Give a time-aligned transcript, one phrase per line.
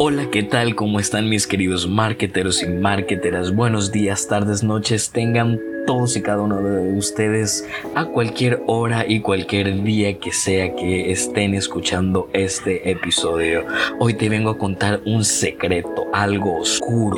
[0.00, 0.76] Hola, ¿qué tal?
[0.76, 3.52] ¿Cómo están mis queridos marketeros y marketeras?
[3.52, 5.58] Buenos días, tardes, noches, tengan
[5.88, 7.66] todos y cada uno de ustedes
[7.96, 13.66] a cualquier hora y cualquier día que sea que estén escuchando este episodio.
[13.98, 17.16] Hoy te vengo a contar un secreto, algo oscuro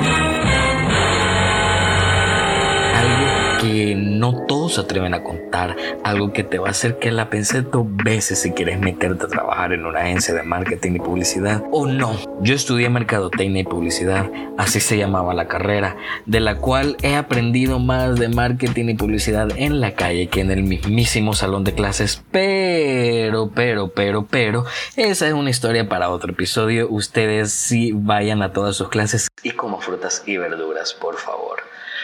[3.61, 7.29] que no todos se atreven a contar, algo que te va a hacer que la
[7.29, 11.63] penses dos veces si quieres meterte a trabajar en una agencia de marketing y publicidad
[11.71, 12.17] o no.
[12.41, 15.95] Yo estudié mercadotecnia y publicidad, así se llamaba la carrera,
[16.25, 20.49] de la cual he aprendido más de marketing y publicidad en la calle que en
[20.49, 26.31] el mismísimo salón de clases, pero, pero, pero, pero, esa es una historia para otro
[26.31, 26.87] episodio.
[26.89, 31.59] Ustedes sí vayan a todas sus clases y como frutas y verduras, por favor.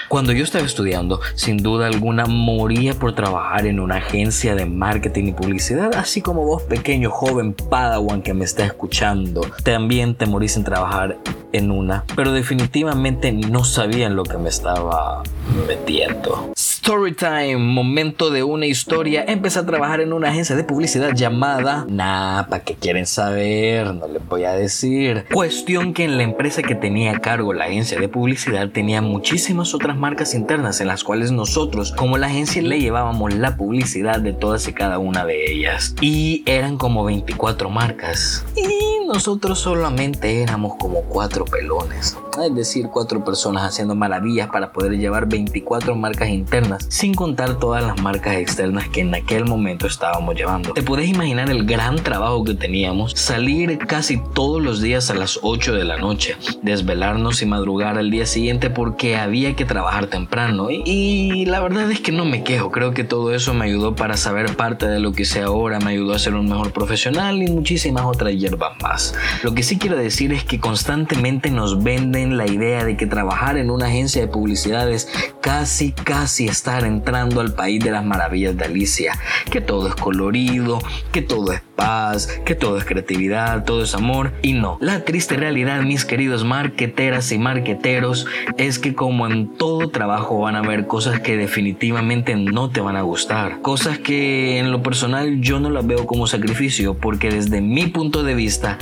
[0.07, 5.25] Cuando yo estaba estudiando, sin duda alguna moría por trabajar en una agencia de marketing
[5.25, 10.55] y publicidad, así como vos pequeño joven padawan que me está escuchando, también te morís
[10.55, 11.17] en trabajar
[11.51, 15.23] en una, pero definitivamente no sabía en lo que me estaba
[15.67, 16.53] metiendo.
[16.87, 19.25] Storytime, momento de una historia.
[19.27, 23.93] Empecé a trabajar en una agencia de publicidad llamada Nah, ¿para qué quieren saber?
[23.93, 25.25] No les voy a decir.
[25.33, 29.73] Cuestión que en la empresa que tenía a cargo la agencia de publicidad tenía muchísimas
[29.73, 34.31] otras marcas internas en las cuales nosotros, como la agencia, le llevábamos la publicidad de
[34.31, 35.93] todas y cada una de ellas.
[35.99, 38.45] Y eran como 24 marcas.
[38.55, 42.15] Y nosotros solamente éramos como cuatro pelones.
[42.45, 47.83] Es decir, cuatro personas haciendo maravillas para poder llevar 24 marcas internas, sin contar todas
[47.83, 50.73] las marcas externas que en aquel momento estábamos llevando.
[50.73, 55.39] Te puedes imaginar el gran trabajo que teníamos, salir casi todos los días a las
[55.41, 60.67] 8 de la noche, desvelarnos y madrugar al día siguiente porque había que trabajar temprano.
[60.69, 64.17] Y, la verdad es que no me quejo, creo que todo eso me ayudó para
[64.17, 67.47] saber parte de lo que sé ahora, me ayudó a ser un mejor profesional y
[67.47, 69.15] muchísimas otras hierbas más.
[69.43, 73.57] Lo que sí quiero decir es que constantemente nos venden la idea de que trabajar
[73.57, 75.07] en una agencia de publicidad es
[75.41, 79.17] casi, casi estar entrando al país de las maravillas de Alicia.
[79.49, 80.79] Que todo es colorido,
[81.11, 84.33] que todo es paz, que todo es creatividad, todo es amor.
[84.41, 88.25] Y no, la triste realidad, mis queridos marqueteras y marqueteros,
[88.57, 92.97] es que como en todo trabajo van a haber cosas que definitivamente no te van
[92.97, 93.61] a gustar.
[93.61, 98.23] Cosas que en lo personal yo no las veo como sacrificio, porque desde mi punto
[98.23, 98.77] de vista,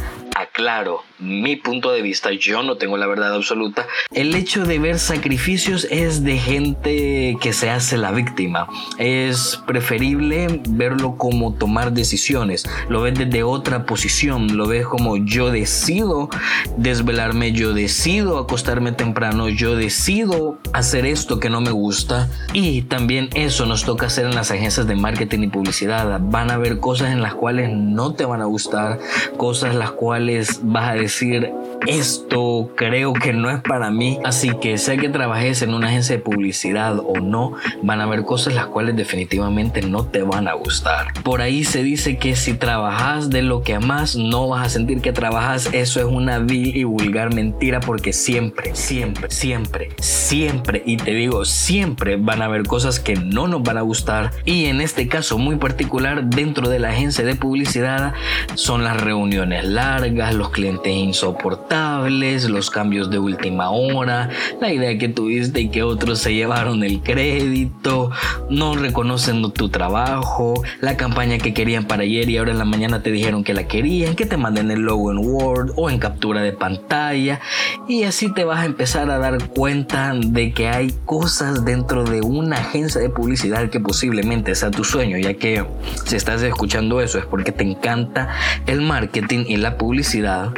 [0.55, 4.99] aclaro, mi punto de vista, yo no tengo la verdad absoluta, el hecho de ver
[4.99, 8.67] sacrificios es de gente que se hace la víctima.
[8.97, 12.65] Es preferible verlo como tomar decisiones.
[12.87, 16.29] Lo ves desde otra posición, lo ves como yo decido
[16.77, 22.29] desvelarme, yo decido acostarme temprano, yo decido hacer esto que no me gusta.
[22.53, 26.21] Y también eso nos toca hacer en las agencias de marketing y publicidad.
[26.21, 28.99] Van a haber cosas en las cuales no te van a gustar,
[29.37, 31.51] cosas las cuales vas a decir,
[31.87, 34.19] esto creo que no es para mí.
[34.23, 38.23] Así que sé que trabajes en una agencia de publicidad o no, van a haber
[38.23, 41.13] cosas las cuales definitivamente no te van a gustar.
[41.23, 45.01] Por ahí se dice que si trabajas de lo que amas, no vas a sentir
[45.01, 45.69] que trabajas.
[45.73, 51.45] Eso es una vil y vulgar mentira porque siempre, siempre, siempre, siempre, y te digo,
[51.45, 54.31] siempre van a haber cosas que no nos van a gustar.
[54.45, 58.13] Y en este caso muy particular, dentro de la agencia de publicidad,
[58.55, 61.74] son las reuniones largas, los clientes insoportables,
[62.49, 64.29] los cambios de última hora,
[64.61, 68.11] la idea que tuviste y que otros se llevaron el crédito,
[68.49, 73.01] no reconocen tu trabajo, la campaña que querían para ayer y ahora en la mañana
[73.01, 76.41] te dijeron que la querían, que te manden el logo en Word o en captura
[76.41, 77.41] de pantalla
[77.87, 82.21] y así te vas a empezar a dar cuenta de que hay cosas dentro de
[82.21, 85.65] una agencia de publicidad que posiblemente sea tu sueño, ya que
[86.05, 88.29] si estás escuchando eso es porque te encanta
[88.67, 90.51] el marketing y la publicidad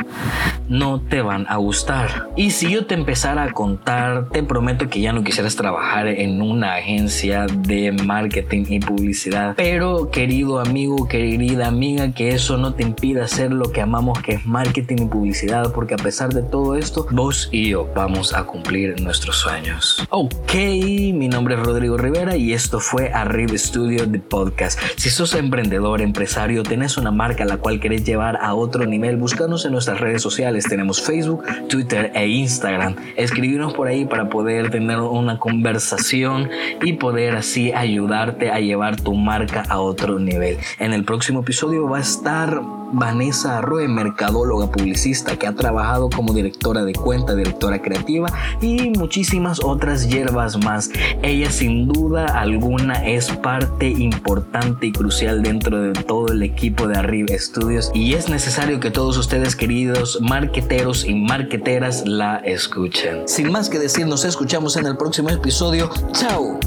[0.69, 2.29] no te van a gustar.
[2.35, 6.41] Y si yo te empezara a contar, te prometo que ya no quisieras trabajar en
[6.41, 9.55] una agencia de marketing y publicidad.
[9.55, 14.33] Pero querido amigo, querida amiga, que eso no te impida hacer lo que amamos, que
[14.33, 18.43] es marketing y publicidad, porque a pesar de todo esto, vos y yo vamos a
[18.43, 20.05] cumplir nuestros sueños.
[20.09, 20.53] Ok,
[21.13, 24.79] mi nombre es Rodrigo Rivera y esto fue Arriba Studio de Podcast.
[24.95, 29.17] Si sos emprendedor, empresario, tenés una marca a la cual querés llevar a otro nivel,
[29.17, 30.65] búscanos en nuestras redes sociales.
[30.65, 32.95] Tenemos Facebook, Twitter e Instagram.
[33.15, 36.49] Escribirnos por ahí para poder tener una conversación
[36.83, 40.57] y poder así ayudarte a llevar tu marca a otro nivel.
[40.79, 42.61] En el próximo episodio va a estar
[42.91, 48.29] Vanessa Arroe, mercadóloga publicista que ha trabajado como directora de cuenta, directora creativa
[48.61, 50.89] y muchísimas otras hierbas más.
[51.21, 56.97] Ella sin duda alguna es parte importante y crucial dentro de todo el equipo de
[56.97, 60.19] Arriba Studios y es necesario que todos ustedes queridos
[60.77, 63.27] y marqueteras la escuchen.
[63.27, 65.89] Sin más que decir, nos escuchamos en el próximo episodio.
[66.11, 66.59] Chao.